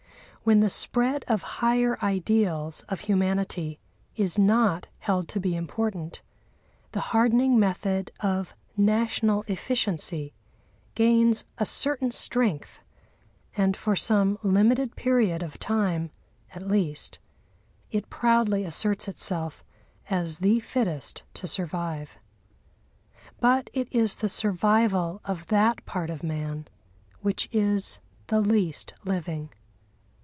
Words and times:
When 0.43 0.59
the 0.61 0.71
spread 0.71 1.23
of 1.27 1.43
higher 1.43 1.99
ideals 2.03 2.81
of 2.89 3.01
humanity 3.01 3.79
is 4.15 4.39
not 4.39 4.87
held 4.97 5.27
to 5.27 5.39
be 5.39 5.55
important, 5.55 6.23
the 6.93 6.99
hardening 7.13 7.59
method 7.59 8.09
of 8.21 8.55
national 8.75 9.43
efficiency 9.45 10.33
gains 10.95 11.45
a 11.59 11.65
certain 11.67 12.09
strength; 12.09 12.81
and 13.55 13.77
for 13.77 13.95
some 13.95 14.39
limited 14.41 14.95
period 14.95 15.43
of 15.43 15.59
time, 15.59 16.09
at 16.55 16.63
least, 16.67 17.19
it 17.91 18.09
proudly 18.09 18.63
asserts 18.63 19.07
itself 19.07 19.63
as 20.09 20.39
the 20.39 20.59
fittest 20.59 21.21
to 21.35 21.47
survive. 21.47 22.17
But 23.39 23.69
it 23.73 23.87
is 23.91 24.15
the 24.15 24.27
survival 24.27 25.21
of 25.23 25.45
that 25.49 25.85
part 25.85 26.09
of 26.09 26.23
man 26.23 26.67
which 27.19 27.47
is 27.51 27.99
the 28.25 28.41
least 28.41 28.95
living. 29.05 29.51